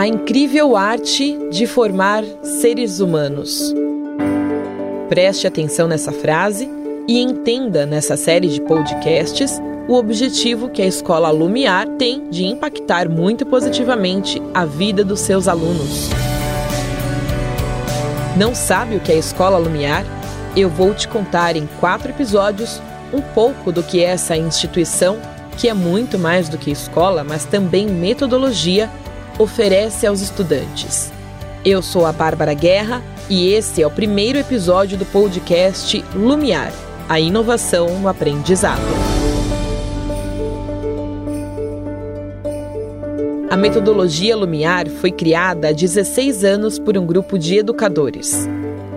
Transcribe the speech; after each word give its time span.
A 0.00 0.06
incrível 0.06 0.78
arte 0.78 1.36
de 1.50 1.66
formar 1.66 2.24
seres 2.42 3.00
humanos. 3.00 3.70
Preste 5.10 5.46
atenção 5.46 5.86
nessa 5.86 6.10
frase 6.10 6.66
e 7.06 7.20
entenda 7.20 7.84
nessa 7.84 8.16
série 8.16 8.48
de 8.48 8.62
podcasts 8.62 9.60
o 9.86 9.92
objetivo 9.92 10.70
que 10.70 10.80
a 10.80 10.86
escola 10.86 11.30
Lumiar 11.30 11.86
tem 11.98 12.30
de 12.30 12.46
impactar 12.46 13.10
muito 13.10 13.44
positivamente 13.44 14.40
a 14.54 14.64
vida 14.64 15.04
dos 15.04 15.20
seus 15.20 15.46
alunos. 15.46 16.08
Não 18.38 18.54
sabe 18.54 18.96
o 18.96 19.00
que 19.00 19.12
é 19.12 19.16
a 19.16 19.18
escola 19.18 19.58
Lumiar? 19.58 20.06
Eu 20.56 20.70
vou 20.70 20.94
te 20.94 21.06
contar 21.08 21.56
em 21.56 21.68
quatro 21.78 22.08
episódios 22.08 22.80
um 23.12 23.20
pouco 23.20 23.70
do 23.70 23.82
que 23.82 24.02
é 24.02 24.06
essa 24.06 24.34
instituição, 24.34 25.18
que 25.58 25.68
é 25.68 25.74
muito 25.74 26.18
mais 26.18 26.48
do 26.48 26.56
que 26.56 26.70
escola, 26.70 27.22
mas 27.22 27.44
também 27.44 27.86
metodologia, 27.86 28.88
oferece 29.40 30.06
aos 30.06 30.20
estudantes. 30.20 31.10
Eu 31.64 31.80
sou 31.80 32.04
a 32.04 32.12
Bárbara 32.12 32.52
Guerra 32.54 33.02
e 33.28 33.52
esse 33.52 33.82
é 33.82 33.86
o 33.86 33.90
primeiro 33.90 34.38
episódio 34.38 34.98
do 34.98 35.06
podcast 35.06 36.04
Lumiar 36.14 36.72
a 37.10 37.18
inovação 37.18 37.98
no 37.98 38.06
aprendizado. 38.06 38.80
A 43.50 43.56
metodologia 43.56 44.36
Lumiar 44.36 44.86
foi 44.88 45.10
criada 45.10 45.70
há 45.70 45.72
16 45.72 46.44
anos 46.44 46.78
por 46.78 46.96
um 46.96 47.04
grupo 47.04 47.36
de 47.36 47.58
educadores. 47.58 48.48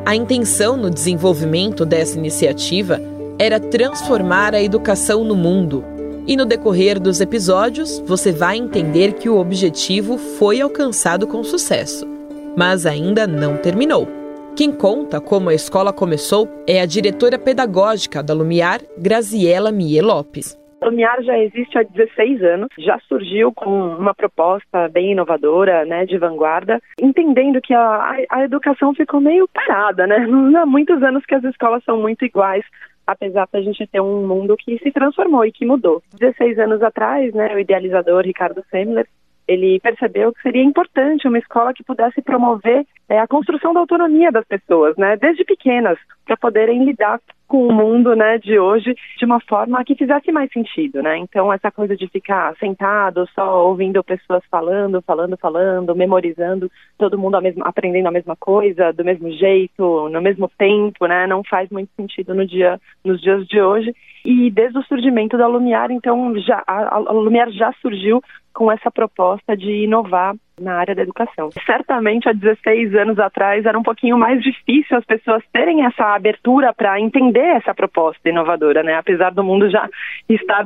A 0.05 0.15
intenção 0.15 0.77
no 0.77 0.91
desenvolvimento 0.91 1.87
dessa 1.87 2.19
iniciativa 2.19 3.01
era 3.39 3.59
transformar 3.59 4.53
a 4.53 4.61
educação 4.61 5.23
no 5.23 5.35
mundo. 5.35 5.83
E 6.25 6.37
no 6.37 6.45
decorrer 6.45 7.01
dos 7.01 7.19
episódios, 7.19 7.99
você 8.07 8.31
vai 8.31 8.55
entender 8.55 9.13
que 9.15 9.27
o 9.27 9.37
objetivo 9.37 10.17
foi 10.17 10.61
alcançado 10.61 11.27
com 11.27 11.43
sucesso, 11.43 12.07
mas 12.55 12.85
ainda 12.85 13.27
não 13.27 13.57
terminou. 13.57 14.07
Quem 14.55 14.71
conta 14.71 15.19
como 15.19 15.49
a 15.49 15.53
escola 15.53 15.91
começou 15.91 16.47
é 16.65 16.79
a 16.79 16.85
diretora 16.85 17.37
pedagógica 17.37 18.23
da 18.23 18.33
Lumiar, 18.33 18.79
Graziela 18.97 19.69
Mie 19.69 19.99
Lopes. 19.99 20.57
O 20.79 20.85
Lumiar 20.85 21.21
já 21.23 21.37
existe 21.37 21.77
há 21.77 21.83
16 21.83 22.41
anos, 22.41 22.69
já 22.77 22.97
surgiu 23.09 23.51
com 23.51 23.69
uma 23.69 24.13
proposta 24.13 24.87
bem 24.89 25.11
inovadora, 25.11 25.83
né, 25.83 26.05
de 26.05 26.17
vanguarda, 26.17 26.81
entendendo 27.01 27.59
que 27.61 27.73
a, 27.73 28.15
a 28.29 28.43
educação 28.45 28.93
ficou 28.93 29.19
meio 29.19 29.47
parada, 29.47 30.07
né? 30.07 30.25
Há 30.55 30.65
muitos 30.65 31.01
anos 31.03 31.25
que 31.25 31.35
as 31.35 31.43
escolas 31.43 31.83
são 31.83 32.01
muito 32.01 32.23
iguais, 32.23 32.63
apesar 33.05 33.47
da 33.51 33.61
gente 33.61 33.85
ter 33.87 34.01
um 34.01 34.25
mundo 34.25 34.55
que 34.57 34.77
se 34.79 34.91
transformou 34.91 35.45
e 35.45 35.51
que 35.51 35.65
mudou. 35.65 36.01
16 36.19 36.59
anos 36.59 36.81
atrás, 36.81 37.33
né, 37.33 37.53
o 37.53 37.59
idealizador 37.59 38.23
Ricardo 38.23 38.63
Semler 38.69 39.07
ele 39.47 39.79
percebeu 39.79 40.33
que 40.33 40.41
seria 40.41 40.63
importante 40.63 41.27
uma 41.27 41.37
escola 41.37 41.73
que 41.73 41.83
pudesse 41.83 42.21
promover 42.21 42.85
é, 43.09 43.19
a 43.19 43.27
construção 43.27 43.73
da 43.73 43.81
autonomia 43.81 44.31
das 44.31 44.45
pessoas, 44.45 44.95
né, 44.95 45.17
desde 45.17 45.43
pequenas, 45.43 45.97
para 46.25 46.37
poderem 46.37 46.83
lidar 46.85 47.19
com 47.53 47.67
o 47.67 47.71
mundo, 47.71 48.15
né, 48.15 48.39
de 48.39 48.57
hoje 48.57 48.95
de 49.15 49.25
uma 49.25 49.39
forma 49.39 49.85
que 49.85 49.93
fizesse 49.93 50.31
mais 50.31 50.51
sentido, 50.51 51.03
né? 51.03 51.19
Então 51.19 51.53
essa 51.53 51.69
coisa 51.69 51.95
de 51.95 52.07
ficar 52.07 52.55
sentado 52.57 53.29
só 53.35 53.67
ouvindo 53.67 54.03
pessoas 54.03 54.41
falando, 54.49 55.03
falando, 55.03 55.37
falando, 55.37 55.95
memorizando, 55.95 56.71
todo 56.97 57.15
mundo 57.15 57.35
a 57.35 57.41
mesma, 57.41 57.67
aprendendo 57.67 58.07
a 58.07 58.11
mesma 58.11 58.35
coisa, 58.35 58.91
do 58.91 59.05
mesmo 59.05 59.31
jeito, 59.33 60.09
no 60.09 60.19
mesmo 60.19 60.49
tempo, 60.57 61.05
né? 61.05 61.27
Não 61.27 61.43
faz 61.43 61.69
muito 61.69 61.91
sentido 61.95 62.33
no 62.33 62.43
dia, 62.43 62.81
nos 63.05 63.21
dias 63.21 63.45
de 63.45 63.61
hoje. 63.61 63.95
E 64.25 64.49
desde 64.49 64.79
o 64.79 64.83
surgimento 64.85 65.37
da 65.37 65.45
Lumiar, 65.45 65.91
então 65.91 66.35
já 66.39 66.63
a, 66.65 66.95
a 66.95 67.11
Lumiar 67.11 67.51
já 67.51 67.71
surgiu 67.83 68.19
com 68.51 68.71
essa 68.71 68.89
proposta 68.89 69.55
de 69.55 69.83
inovar 69.83 70.33
na 70.59 70.75
área 70.75 70.93
da 70.93 71.01
educação. 71.01 71.49
Certamente 71.65 72.29
há 72.29 72.33
16 72.33 72.95
anos 72.95 73.19
atrás 73.19 73.65
era 73.65 73.77
um 73.77 73.83
pouquinho 73.83 74.17
mais 74.17 74.41
difícil 74.41 74.97
as 74.97 75.05
pessoas 75.05 75.43
terem 75.51 75.85
essa 75.85 76.13
abertura 76.13 76.73
para 76.73 76.99
entender 76.99 77.57
essa 77.57 77.73
proposta 77.73 78.29
inovadora, 78.29 78.83
né? 78.83 78.95
Apesar 78.95 79.31
do 79.31 79.43
mundo 79.43 79.69
já 79.69 79.89
estar 80.29 80.65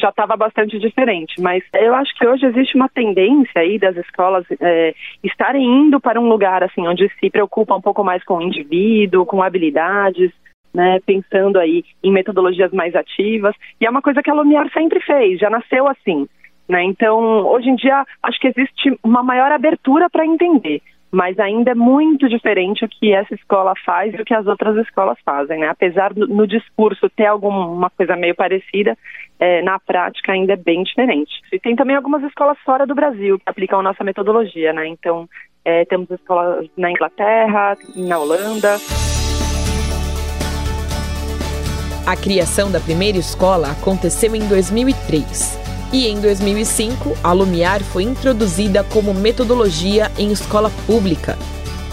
já 0.00 0.08
estava 0.08 0.36
bastante 0.36 0.78
diferente, 0.78 1.40
mas 1.40 1.62
eu 1.74 1.94
acho 1.94 2.14
que 2.16 2.26
hoje 2.26 2.46
existe 2.46 2.76
uma 2.76 2.88
tendência 2.88 3.60
aí 3.60 3.78
das 3.78 3.96
escolas 3.96 4.44
é, 4.60 4.94
estarem 5.22 5.64
indo 5.64 6.00
para 6.00 6.20
um 6.20 6.28
lugar 6.28 6.62
assim 6.62 6.86
onde 6.86 7.08
se 7.20 7.30
preocupa 7.30 7.76
um 7.76 7.80
pouco 7.80 8.02
mais 8.02 8.22
com 8.24 8.38
o 8.38 8.42
indivíduo, 8.42 9.24
com 9.24 9.42
habilidades, 9.42 10.32
né, 10.74 10.98
pensando 11.04 11.58
aí 11.58 11.84
em 12.02 12.12
metodologias 12.12 12.72
mais 12.72 12.94
ativas, 12.94 13.54
e 13.80 13.86
é 13.86 13.90
uma 13.90 14.02
coisa 14.02 14.22
que 14.22 14.30
a 14.30 14.34
Lumiar 14.34 14.70
sempre 14.72 15.00
fez, 15.00 15.38
já 15.38 15.48
nasceu 15.48 15.88
assim. 15.88 16.28
Né? 16.68 16.84
Então, 16.84 17.46
hoje 17.46 17.70
em 17.70 17.76
dia, 17.76 18.04
acho 18.22 18.38
que 18.38 18.48
existe 18.48 18.98
uma 19.02 19.22
maior 19.22 19.50
abertura 19.50 20.10
para 20.10 20.26
entender, 20.26 20.82
mas 21.10 21.38
ainda 21.38 21.70
é 21.70 21.74
muito 21.74 22.28
diferente 22.28 22.84
o 22.84 22.88
que 22.88 23.12
essa 23.14 23.34
escola 23.34 23.72
faz 23.86 24.12
e 24.12 24.20
o 24.20 24.24
que 24.24 24.34
as 24.34 24.46
outras 24.46 24.76
escolas 24.76 25.16
fazem. 25.24 25.60
Né? 25.60 25.68
Apesar 25.68 26.12
do, 26.12 26.28
no 26.28 26.46
discurso 26.46 27.08
ter 27.08 27.24
alguma 27.24 27.88
coisa 27.90 28.14
meio 28.16 28.34
parecida, 28.34 28.96
é, 29.40 29.62
na 29.62 29.78
prática 29.78 30.32
ainda 30.32 30.52
é 30.52 30.56
bem 30.56 30.82
diferente. 30.82 31.32
E 31.50 31.58
tem 31.58 31.74
também 31.74 31.96
algumas 31.96 32.22
escolas 32.24 32.58
fora 32.64 32.86
do 32.86 32.94
Brasil 32.94 33.38
que 33.38 33.48
aplicam 33.48 33.82
nossa 33.82 34.04
metodologia. 34.04 34.74
Né? 34.74 34.88
Então, 34.88 35.26
é, 35.64 35.86
temos 35.86 36.10
escolas 36.10 36.66
na 36.76 36.90
Inglaterra, 36.90 37.78
na 37.96 38.18
Holanda. 38.18 38.76
A 42.06 42.16
criação 42.16 42.70
da 42.70 42.80
primeira 42.80 43.18
escola 43.18 43.70
aconteceu 43.70 44.34
em 44.34 44.46
2003 44.48 45.67
e 45.92 46.06
em 46.06 46.20
2005, 46.20 47.16
a 47.22 47.32
Lumiar 47.32 47.82
foi 47.82 48.02
introduzida 48.02 48.84
como 48.84 49.14
metodologia 49.14 50.10
em 50.18 50.30
escola 50.30 50.70
pública. 50.86 51.38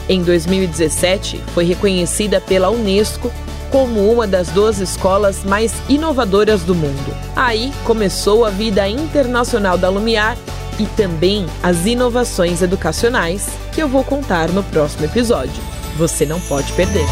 Em 0.09 0.21
2017, 0.21 1.41
foi 1.53 1.63
reconhecida 1.65 2.41
pela 2.41 2.69
Unesco 2.69 3.31
como 3.71 4.11
uma 4.11 4.27
das 4.27 4.49
duas 4.49 4.79
escolas 4.79 5.43
mais 5.43 5.73
inovadoras 5.89 6.61
do 6.63 6.75
mundo. 6.75 7.15
Aí 7.35 7.73
começou 7.83 8.45
a 8.45 8.49
vida 8.49 8.87
internacional 8.87 9.77
da 9.77 9.89
Lumiar 9.89 10.37
e 10.79 10.85
também 10.85 11.45
as 11.63 11.85
inovações 11.85 12.61
educacionais 12.61 13.47
que 13.73 13.81
eu 13.81 13.87
vou 13.87 14.03
contar 14.03 14.49
no 14.49 14.63
próximo 14.63 15.05
episódio. 15.05 15.63
Você 15.97 16.25
não 16.25 16.39
pode 16.41 16.71
perder. 16.73 17.05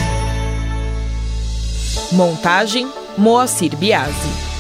Montagem 2.11 2.87
Moacir 3.17 3.75
Biasi. 3.75 4.52